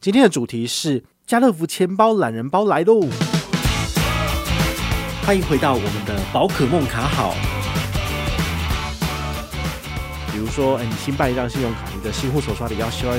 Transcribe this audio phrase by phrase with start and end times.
[0.00, 3.00] 今天的主题是家乐福钱包懒人包来喽！
[5.26, 7.34] 欢迎回到我们的宝可梦卡好。
[10.30, 13.12] 比如说，哎，你新办一张信用卡，你的新户手刷里要刷。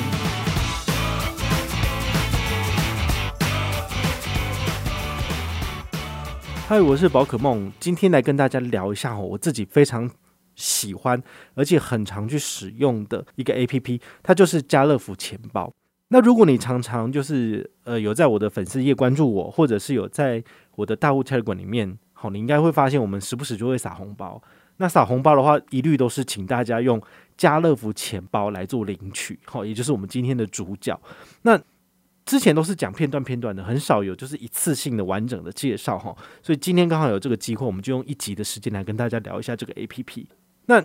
[6.65, 10.09] 嗨，我是宝可梦，今天来跟大家聊一下我自己非常
[10.55, 11.21] 喜欢
[11.55, 15.73] 而且很常去使用的一个 APP，它就是家乐福钱包。
[16.11, 20.43] 那如果你常常就是呃有在我的粉丝页关注我，或者是有在
[20.75, 24.41] 我的大物 Telegram 里面，好，你应该会发现我们时不时就会撒红包。
[24.77, 26.99] 那撒红包的话，一律都是请大家用
[27.37, 30.99] 家乐福钱包来做领取，好，也就是我们今天的主角。
[31.43, 31.61] 那
[32.25, 36.15] 之前都是讲片段片段的，很少有就是一次性的完整的介绍哈。
[36.41, 40.25] 所以今天刚好有这个机会，我们就用一集的时间来跟大家聊一下这个 APP。
[40.65, 40.83] 那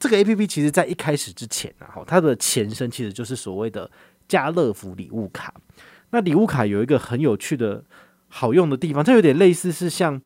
[0.00, 3.88] 这个 APP 其实在一开始之前啊，哈，它的前身其实就是所谓的。
[4.28, 5.54] 家乐福礼物卡，
[6.10, 7.82] 那礼物卡有一个很有趣的
[8.28, 10.20] 好用的地方，它有点类似是像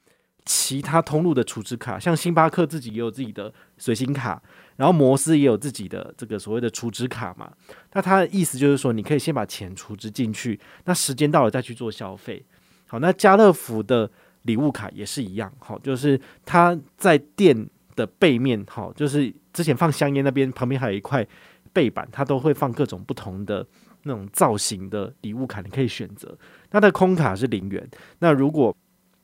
[0.45, 4.43] 其他通路的储值卡，像星巴克自己也有自己的随心卡，
[4.75, 7.53] 然后摩斯也有自己的这个所谓的储值卡嘛。
[7.93, 12.45] 那它的意思就是说，你可以先把钱储值进去，那时间到了再去做消费。
[12.89, 14.11] 好，那家乐福的
[14.43, 21.25] 礼物卡也是一样，好，就是它在店的背面，好，就是之前放香烟那边旁边还有一块
[21.73, 23.65] 背板，它都会放各种不同的。
[24.05, 26.37] 那种造型的礼物卡，你可以选择。
[26.71, 27.89] 它的空卡是零元。
[28.19, 28.75] 那如果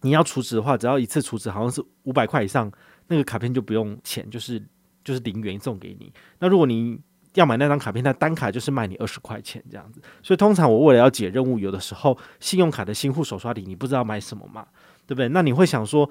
[0.03, 2.71] 你要储值的话，只要一次储值好像是五百块以上，
[3.09, 4.63] 那个卡片就不用钱，就是
[5.03, 6.13] 就是零元送给你。
[6.39, 7.01] 那如果你
[7.35, 10.01] 要买那张卡片，那单卡就是卖你二十块钱这样子。
[10.23, 14.65] 所以通常我为了要解任务，有的时候信用卡的新户手刷礼你不知道买什么嘛，
[15.07, 15.29] 对不对？
[15.31, 16.09] 那你会想说，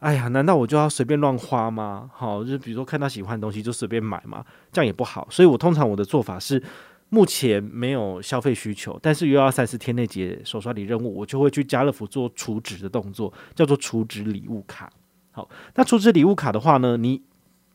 [0.00, 2.10] 哎呀，难道我就要随便乱花吗？
[2.12, 5.28] 好，就是比如说看到喜欢的东西就随便买嘛，这样也不好。
[5.30, 6.60] 所以我通常我的做法是。
[7.14, 14.90] 目前没有消费需求，但是又要三十天内解手刷礼任务，我就会去家乐福做储值的动作，叫做储值礼物卡。
[15.30, 17.22] 好，那储值礼物卡的话呢，你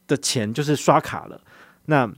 [0.08, 1.40] 的钱就是刷卡了，
[1.86, 2.12] 那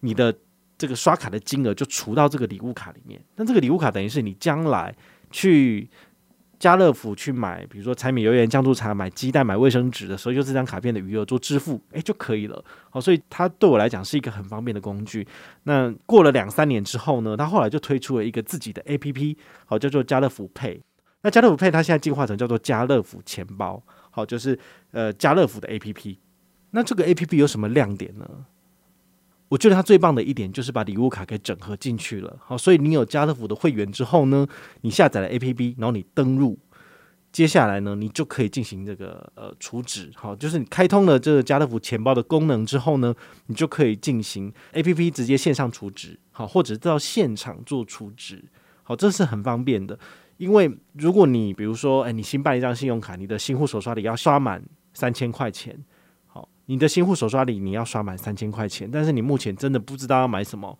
[0.00, 0.36] 你的
[0.76, 3.18] 这个刷卡的金额就除到这个礼物卡里面。
[3.36, 4.94] 那这个礼物卡等于是你将来
[5.30, 5.88] 去。
[6.60, 12.62] 家乐福去买，比如说柴米油盐酱醋茶，买鸡蛋、买卫生纸的时候，用这张卡片的余额做支付，诶就可以了。
[12.90, 15.26] 好，所以它对我来讲是一个很方便的工具。
[15.62, 20.82] 那过了两三年之后呢，它后来就推出了一个自己的 APP，好，叫做家乐福 Pay。
[21.22, 24.58] 那家乐福 Pay 它现在进化成叫做家乐福钱包，好，就是
[24.90, 26.18] 呃家乐福的 APP。
[26.72, 28.28] 那这个 APP 有什么亮点呢？
[29.50, 34.46] 我觉得它最棒的一点就是把礼物卡给整合进去了，好，所以你有家乐福的会员之后呢，
[34.82, 36.56] 你下载了 APP，然后你登录，
[37.32, 43.12] 接下来呢，你就可以进行这个呃储值，好，就是你开通了这个家乐福钱包的功能之后呢，
[43.46, 48.44] 你就可以进行 APP 直接线上储值，好，或者到现场做储值，
[48.84, 49.98] 好，这是很方便的，
[50.36, 54.62] 因为如果你比如说，哎，你新办一张信用卡，你的新户手刷里要刷满
[54.94, 55.76] 三千块钱。
[56.70, 60.78] 你的新户手刷里你要刷满三千块钱，但是你目前真的不知道要买什么，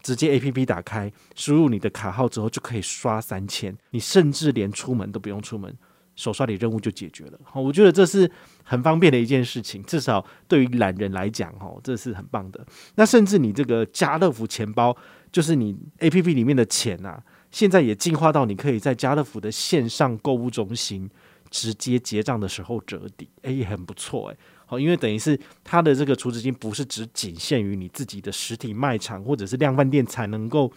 [0.00, 5.76] 直接 APP 打开，输入你的卡号之后就可以刷三千，你甚至连出门都不用出门，
[6.14, 7.40] 手刷里任务就解决了。
[7.42, 8.30] 好，我觉得这是
[8.62, 12.64] 很方便的一件事情，至少对于懒人来讲，哦，这是很棒的。
[12.94, 14.96] 那甚至你这个家乐福钱包，
[15.32, 17.20] 就是你 APP 里面的钱啊，
[17.50, 21.10] 现在也进化到你可以在家乐福的线上购物中心
[21.50, 24.36] 直接结账的时候折抵，诶，很不错诶。
[24.72, 30.72] 哦，因为等于是它的这个储值金不是只仅限于你自己的实体卖场或者是量贩店才能够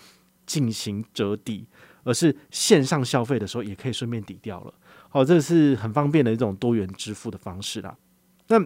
[0.45, 1.65] 进行折抵，
[2.03, 4.73] 而是线上消费的时候也可以顺便抵掉了。
[5.07, 7.95] 好，这是很方便的一种多元支付的方式啦。
[8.49, 8.59] 那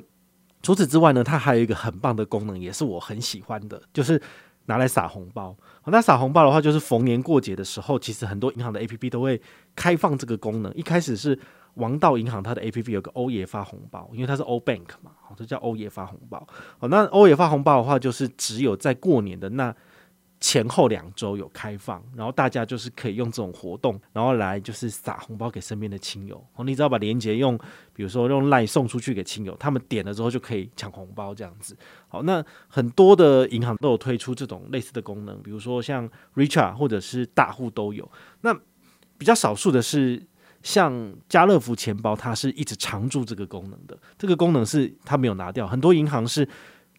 [0.64, 4.20] 除此之外呢，它还有一个很棒的功能，也是我很喜欢的，就是
[4.66, 5.56] 拿来撒红包。
[5.86, 9.40] 那撒红包的话，就是逢年过节的时候，其实很多银行的 APP 都会
[9.76, 10.74] 开放这个功能。
[10.74, 11.40] 一开始是。
[11.76, 16.46] 王道银行它的 APP 有个欧爷发红包，因为它是欧 Bank 嘛，好，这叫欧爷发红包。
[16.78, 19.74] 好，那欧爷发红包的话，就是只有在过年的那
[20.42, 26.42] 前后两周有开放，然后大家就是可以用这种活动，然后来就是撒红包给身边的亲友。
[26.56, 27.58] 哦，你只要把链接用，
[27.94, 31.78] 比如说用 LINE 送出去给亲友，他们点了之后就可以抢红包这样子。
[32.08, 38.10] 好，那很多的银行都有推出这种类似的功能，比如说像 Richard 或者是大户都有。
[38.42, 38.54] 那
[39.18, 40.26] 比较少数的是。
[40.62, 43.98] 像家乐福钱包，它是一直常驻这个功能的。
[44.18, 46.48] 这个功能是它没有拿掉，很多银行是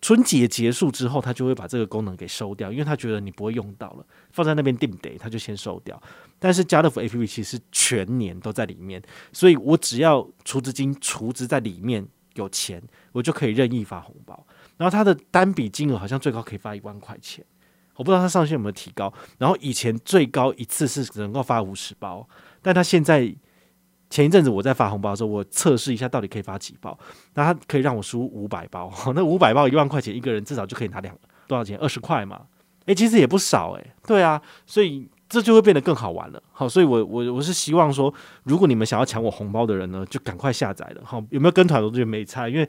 [0.00, 6.00] 春节结束之后，它就会把这个功能给收掉，因为他觉得你不会用到了，放在那边定得，他就先收掉。
[6.38, 9.02] 但是家乐福 APP 其实全年都在里面，
[9.32, 12.06] 所以我只要储值金储值在里面
[12.36, 12.82] 有钱，
[13.12, 14.46] 我就可以任意发红包。
[14.78, 17.44] 然后它的单笔金额好像最高可以发一万块钱。
[17.96, 19.12] 我不知道它上限有没有提高。
[19.36, 22.26] 然后以前最高一次是能够发五十包，
[22.62, 23.30] 但它现在
[24.10, 26.98] 前一阵子我在发红包的时候，我测试一下到底可以发几包，
[27.34, 31.16] 那它可以让我输五百包， 那五百包一万块钱一个人至少就可以拿两
[31.46, 31.78] 多少钱？
[31.78, 32.42] 二十块嘛，
[32.84, 33.92] 诶，其实也不少诶。
[34.06, 35.08] 对啊，所以。
[35.32, 38.12] 这就会变得更好玩了，好，所以我我我是希望说，
[38.42, 42.68] 如果你们想要抢我红包的人呢，就赶快下载了，好，有没有跟团我都觉得没差，因为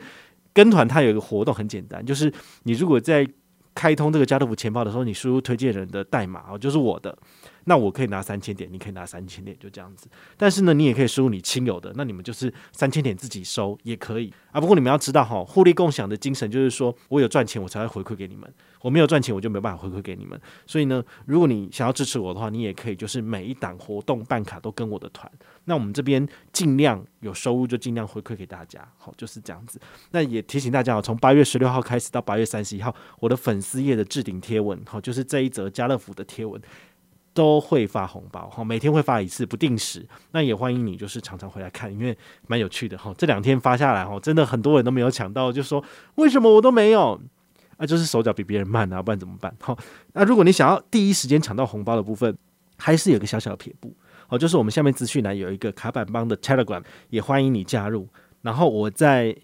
[0.54, 3.28] 跟团它有一个活动很简单，就是你如果在
[3.74, 7.18] 开通这个家乐福钱包的时候，你输入推荐人的代码哦，就是我的。
[7.66, 10.08] 那我可以拿三千点，你可以拿三千点，就这样子。
[10.38, 14.60] 但是呢，你也可以输入你亲友的，那你们就是三千点自己收也可以啊。
[14.60, 18.50] 不过你们要知道哈，互利共享的精神就是说我有赚钱，我才会回馈给你们；
[18.82, 20.40] 我没有赚钱，我就没办法回馈给你们。
[20.66, 25.32] 所以呢，如果你想要支持我的话，你也可以就是每一档活动办卡都跟我的团。
[25.66, 29.80] 那我们这边尽量有收入就尽量回馈给大家，好，就是这样子。
[30.12, 36.60] 那也提醒大家哦，从八月十六号开始到八月三十一号，我的粉丝页的置顶贴文，好，就是这一则家乐福的贴文。
[37.34, 40.06] 都会发红包哈，每天会发一次，不定时。
[40.32, 42.18] 那也欢迎你，就是常常回来看，因为
[42.48, 43.14] 蛮有趣的哈。
[43.18, 45.84] 这两天发下来哈，真的很多人都没有抢到，就说
[46.16, 47.20] 为什么我都没有？
[47.78, 49.56] 啊，就是手脚比别人慢啊，不然怎么办？
[49.60, 49.78] 好，
[50.14, 52.38] 那如果你想要第一时间抢到红包的部分，
[52.78, 53.96] 还是有个小小的撇步
[54.30, 58.08] 哦，就是我们下面资讯栏有一个卡板帮的 Telegram，也欢迎你加入。
[58.42, 59.36] 然后我在。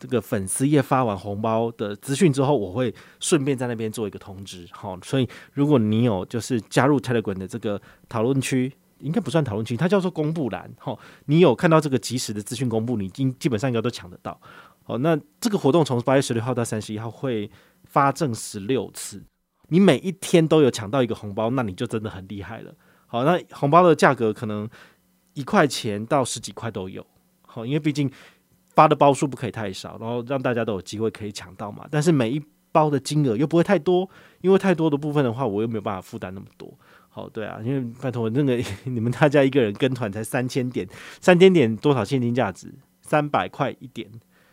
[0.00, 14.40] 这个粉丝页发完红包的资讯之后，我会顺便在那边做一个通知，好，所以如果你有就是加入 Telegram 的这个讨论区，应该不算讨论区，它叫做公布栏，好，你有看到这个及时的资讯公布，你基基本上应该都抢得到，
[14.84, 17.50] 好，那这个活动从八月十六号到三十一号会
[17.84, 19.22] 发证十六次，
[19.68, 22.74] 你每一天都有抢到一个红包，那你就真的很厉害了，
[23.06, 24.66] 好，那红包的价格可能
[25.34, 27.06] 一块钱到十几块都有，
[27.42, 28.10] 好，因为毕竟。
[28.80, 31.86] 发的包数不可以太少，然后让大家都有机会可以抢到嘛。
[31.90, 32.42] 但是每一
[32.72, 34.08] 包的金额又不会太多，
[34.40, 36.72] 因为太多的部分的话，我又没有办法负担那么多。
[37.10, 38.58] 好，对啊，因为拜托那个
[38.90, 40.88] 你们大家一个人跟团才三千点，
[41.20, 42.72] 三千点多少现金价值？
[43.02, 44.08] 三百块一点，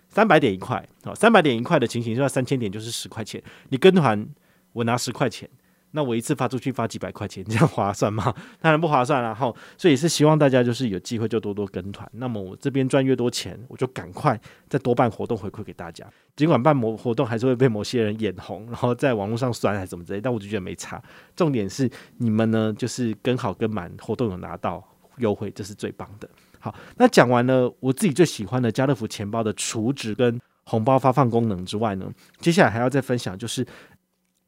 [0.10, 0.86] 三百点一块。
[1.06, 3.42] 好，三百点一块的情形，就要三千点就是十块钱。
[3.70, 4.28] 你跟团，
[4.74, 5.50] 我拿十块钱。
[5.98, 8.32] 那我一次发出去发几百块钱，这样划算吗？
[8.62, 9.20] 当然不划算。
[9.20, 12.08] 然后，所以是希望大家就是有机会就多多跟团。
[12.14, 14.40] 那么我这边赚越多钱，我就赶快
[14.70, 16.06] 再多办活动回馈给大家。
[16.36, 21.02] 尽管办某活动还是会被某些人眼红，然后在网络上酸还是怎么之类，但我就觉得没差。
[21.36, 26.30] 重点是你们呢，就是跟好跟满，活动有拿到优惠，这是最棒的。
[26.60, 32.08] 好，那讲完了我自己最喜欢的家乐福钱包的储值跟红包发放功能之外呢，
[32.40, 33.66] 接下来还要再分享就是。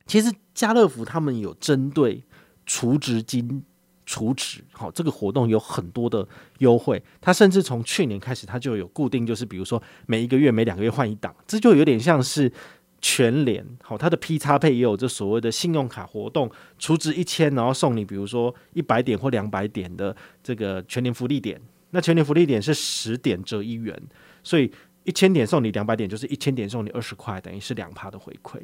[0.10, 2.24] 其实家乐福他们有针对
[2.66, 3.64] 储值金
[4.08, 6.28] 储值，好，这个活动有很多的
[6.58, 7.00] 优惠。
[7.22, 12.52] 他甚至从去年开始，他就有固定，就是比如说每一个月、每两个月换一档，这就有点像是
[13.00, 21.62] 全联，好，它的 P 叉配也有这所谓的信用卡活动，储值一千，然后送你比如说一百点或两百点的这个全年福利点。
[21.92, 23.96] 那全年福利点是十点折一元，
[24.44, 24.72] 所以
[25.04, 28.60] 一千点送你两百点，就是一千点送你二十块，等于是两趴的回馈。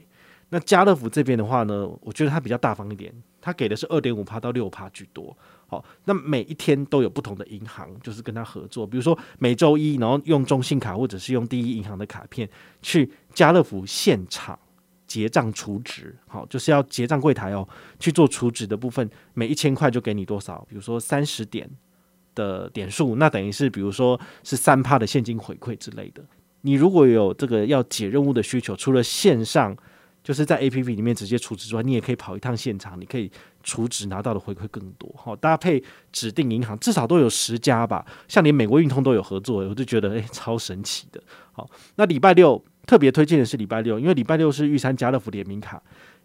[0.56, 5.36] 那家乐福这边的话呢，我觉得它比较大方一点，它给的是二点五趴到六趴居多。
[5.68, 12.50] 好，那每一天都有不同的银行，就是跟他合作，比如说每周一，然后用中信卡或者是用第一银行的卡片
[12.81, 14.57] 去家乐福现场
[15.06, 17.68] 结账储值，好，就是要结账柜台哦
[18.00, 21.69] 去做储值的部分，每一千块就给你多少，比如说三十点
[22.34, 26.24] 的点数，那等于是比如说是三趴的现金回馈之类的。
[26.62, 29.76] 你如果有这个要解任务的需求，除了线上。
[30.26, 35.08] 就是在 A P P 里面直接储值之外，你也可以跑一趟现场，你可以储值拿到的回馈更多。
[35.16, 41.22] 好，搭配指定银行，至少都有十家吧，像连美国运通都有合作，我就觉得诶、超神奇的。
[41.52, 45.80] 好，那礼拜六特别推荐的是礼拜六，因为礼拜六是玉山家乐福联名卡，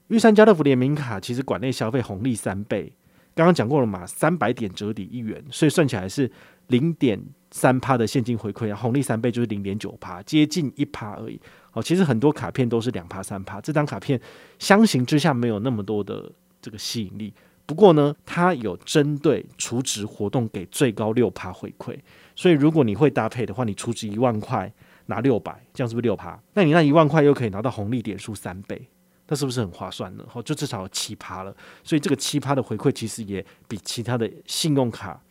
[0.08, 2.90] 玉山家乐福联名卡其实馆内消费红利三倍，
[3.34, 6.32] 刚刚讲过了嘛，三百点折抵一元，所以算起来是
[6.68, 11.38] 零点三趴的现金回馈啊，红利三倍就是零点九趴，接近一趴而已。
[11.70, 14.20] 好，其实很多卡片都是两趴三趴，这张卡片
[14.58, 17.32] 相形之下没有那么多的这个吸引力。
[17.64, 21.96] 不过呢，它有针对储值活动给最高六趴回馈，
[22.34, 24.72] 所以如果你会搭配的话，你储值一万块
[25.06, 26.36] 拿六百，这样是不是六趴？
[26.54, 28.88] 那你那一万块又可以拿到红利点数三倍，
[29.28, 30.24] 那是不是很划算呢？
[30.26, 31.54] 好，就至少有七趴了。
[31.84, 35.22] 所以这个七趴的回馈其实也比其他的信用卡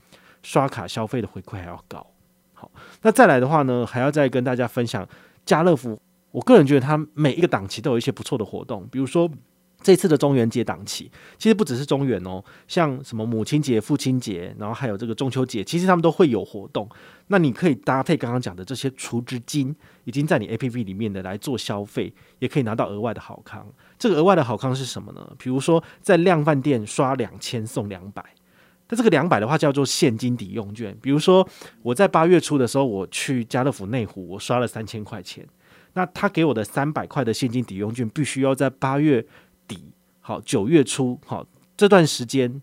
[0.41, 2.07] 刷卡消费的回馈还要高。
[2.53, 5.05] 好，那再来的话呢，还要再跟大家分享
[5.45, 5.99] 家乐福。
[6.31, 9.29] 我个人觉得，它每一个档期都有一些不错的活动，比如说
[9.81, 16.87] 这次的中元节档期，其实不只是中元哦，像什么母亲节、父亲节，然后还有这个中秋节，其实他们都会有活动。
[17.27, 23.65] 那你可以搭配刚刚讲的这些储值金，已经在你 APP 里面的来做消费，也可以拿到额外的好康。
[23.97, 25.31] 这个额外的好康是什么呢？
[25.37, 28.21] 比如说在量贩店刷两千送两百，
[28.89, 30.97] 那这个两百的话叫做现金抵用券。
[31.01, 31.47] 比如说
[31.81, 35.47] 我在八月初的时候，我去家乐福内湖，我刷了三千块钱，
[35.93, 39.25] 那他给我的三百块的现金抵用券，必须要在八月。
[39.67, 39.83] 底
[40.19, 41.45] 好，九月初好，
[41.77, 42.59] 这段时间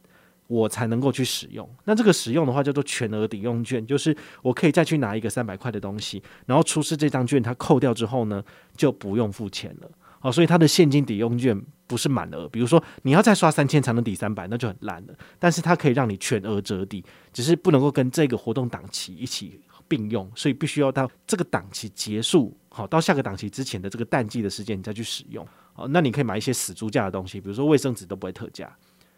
[0.48, 1.68] 我才能够去使用。
[1.84, 8.42] 那这个使用的话叫做全额抵用券，就是我可以再去拿一个三百块的东西，然后出示这张券，它扣掉之后呢，
[8.76, 9.88] 就不用付钱了。
[10.18, 11.56] 好，所以它的现金抵用券
[11.86, 15.14] 不是满额，比如说你要再刷三千才能抵三百，那就很烂了。
[15.38, 25.42] 但是它可以让你全额折抵，只是不能够跟这个活动档期一起并用，所以必须要到这个档期结束，好，到下个档期之前的这个淡季的时间，你再去使用。
[25.76, 28.70] 哦，那你可以买一些死猪价的东西，比如说卫生纸都不会特价，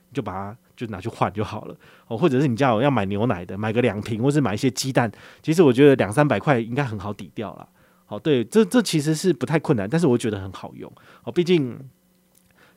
[0.08, 1.74] 你就把它就拿去换就好了。
[2.06, 5.10] 哦，或者是你家有要买牛奶的，买个两瓶，或是买一些鸡蛋，
[5.42, 7.68] 其实我觉得两三百块应该很好抵掉了。
[8.06, 10.88] 好，对，这这其实是不太困难，但是我觉得很好用。
[11.24, 11.76] 哦，毕竟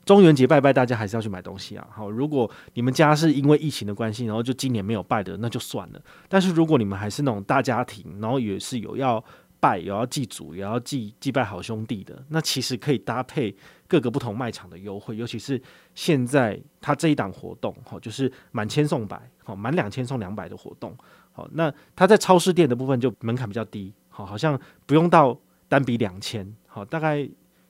[0.03, 1.87] 中元节拜拜，大家还是要去买东西啊。
[1.91, 6.01] 好，如果你们家是因为疫情的关系，然后就今年没有拜的，那就算了。
[6.27, 9.23] 但是如果你们还是那种大家庭，然后也是有要。
[9.61, 13.55] 拜也要祭祖，也要祭祭拜好兄弟的，那其实可以搭配
[13.87, 15.61] 各个不同卖场的优惠，尤其是
[15.93, 20.97] 现在它这一档活动，好，就是满千送百，好，满两千送两百的活动，
[21.31, 25.39] 好，那它在超市店的部分就门槛比较低，好，好像不用到
[25.69, 27.19] 单笔两千，好，大概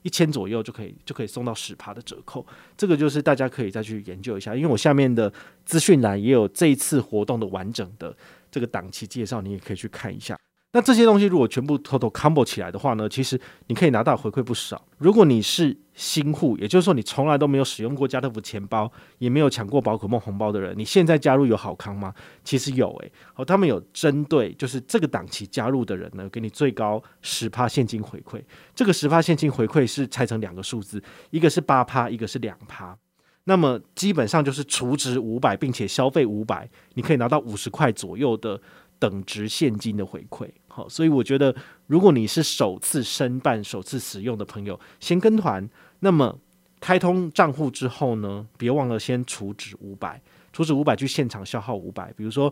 [0.02, 2.46] 一千左右就可以就可以送到十趴的折扣，
[2.78, 5.32] 这个就是大家可以再去研究一下，因为我下面的
[5.66, 8.16] 资讯栏也有这一次活动的完整的
[8.50, 10.38] 这个档期介绍，你也可以去看一下。
[10.74, 13.38] 那这些东西如果全部偷偷 combo 起来的话呢，其实
[13.68, 14.82] 你可以拿到回馈不少。
[15.00, 22.14] 如果你是新户，也就是说你从来都没有使用过家乐福钱包，也没有抢过宝可梦红包的人，你现在加入有好康吗？
[22.46, 28.42] 其实有诶、欸，好，他们有针对就是这个档期加入的人呢，给你最高十趴现金回馈。
[28.74, 32.98] 这个十趴现金回馈是拆成两个数字，一个是八趴，一个是两趴。
[33.44, 38.62] 那么基本上就是储值五百，并且消费五百，你可以拿到五十块左右的。
[39.02, 41.54] 等值现金的回馈，好，所以我觉得，
[41.88, 46.40] 如果你是首次申办、首次使用的朋友，先跟团，那么
[46.80, 50.22] 开通账户之后呢，别忘了先储值五百，
[50.54, 52.52] 储值五百去现场消耗五百，比如说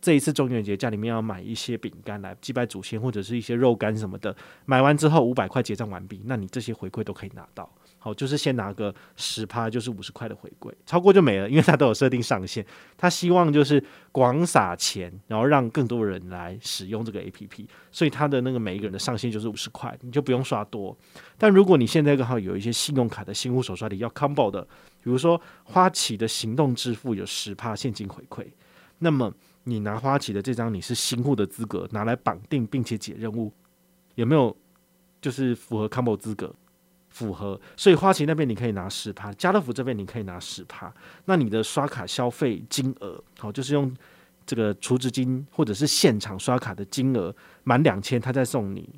[0.00, 7.68] 这一次中元节家里面要买一些饼干来祭拜祖先，或者是一些肉干什么的，买完之后五百块结账完毕，那你这些回馈都可以拿到。
[8.04, 12.62] 好，就是先拿个十趴，就是五十块的回馈，超过就没了，因为他都有设定上限。
[12.98, 13.82] 他希望就是
[14.12, 20.94] 广撒钱，然后让更多人来使用这个 APP，所以他的那个每一个人的上限就是五十块，你就不用刷多。
[21.38, 24.60] 但如果你现在刚好有一些信用卡的新户手刷里要 combo 的，
[25.02, 28.46] 比如说花旗的行动支付有十趴现金回馈，
[28.98, 29.32] 那么
[29.62, 33.50] 你拿花旗的这张你是新户的资格拿来绑定并且解任务，
[34.16, 34.54] 有没有
[35.22, 36.54] 就是符合 combo 资格？
[37.14, 40.92] 符合，所以花旗那边你可以拿十趴，家乐福这边你可以拿十趴。
[41.26, 43.94] 那你的刷卡消费金额，好，就是用
[44.44, 48.88] 这个储值金或者是现场刷卡的金额满两千，他再送你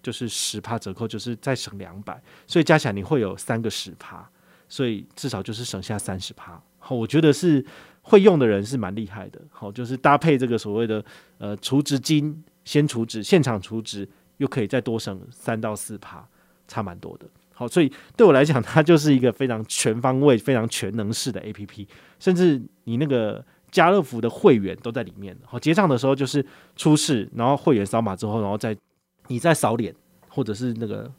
[0.00, 4.24] 就是十趴折扣，就是再省两百，所以加起来你会有三个十趴，
[4.68, 6.62] 所以至少就是省下三十趴。
[6.78, 7.66] 好，我觉得是
[8.02, 9.40] 会用的人是蛮厉害的。
[9.50, 11.04] 好，就是搭配这个所谓的
[11.38, 16.24] 呃储值金，先储值，现场储值又可以再多省三到四趴，
[16.68, 17.26] 差蛮多的。
[17.54, 21.86] 好，所以对我来讲，它就是一个非常全方位、非常全能式的 APP，
[22.18, 25.36] 甚至你那个家乐福的会员都在里面。
[25.44, 26.44] 好，结账的时候就是
[26.74, 28.76] 出示，然后会员扫码之后，然后再
[29.28, 29.94] 你再扫脸
[30.28, 31.10] 或者是那个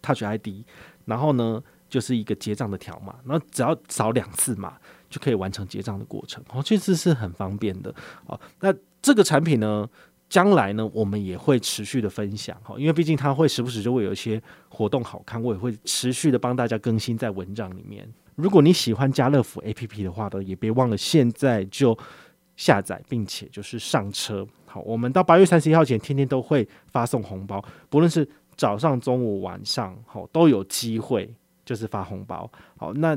[0.00, 0.64] Touch ID，
[1.04, 4.78] 然后呢就是一个结账的条码，然后只要扫两次码
[5.10, 6.42] 就可以完成结账的过程。
[6.52, 7.94] 哦，其实是很方便的。
[8.26, 9.88] 好，那这个产品呢？
[10.32, 18.10] 将来呢，我们也会持续的分享哈，因为毕竟它会时不时就会有一些活动好看，我也会持续的帮大家更新在文章里面。
[18.36, 21.94] 如果你喜欢家乐福 APP 的话呢，也别忘了现在就
[22.56, 24.46] 下载，并且就是上车。
[24.64, 31.30] 好，我们到八月三十一号前，天天都会发送红包，不论是早上、中午、晚上，好都有机会
[31.62, 32.50] 就是发红包。
[32.78, 33.14] 好，那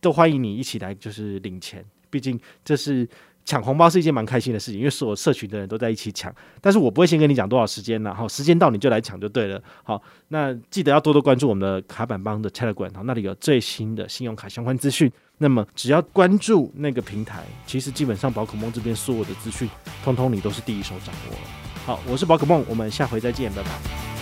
[0.00, 3.08] 都欢迎你一起来就是领钱，毕竟这是。
[3.44, 6.34] 抢红包是一件蛮开心的事情，因为所有社群的人都在一起抢。
[6.60, 9.62] 但是我不会先跟你讲多少时间了，好，时间到你就来抢就对了。
[9.82, 15.12] 好，那记得要多多关注我们的卡板帮的 Telegram，好，那里有最新的信用卡相关资讯。
[15.38, 19.68] 那么只要关注那个平台，其实基本上宝可梦这边所有的资讯，
[20.04, 21.40] 通通你都是第一手掌握了。
[21.84, 24.13] 好，我是宝可梦，我们下回再见，拜拜。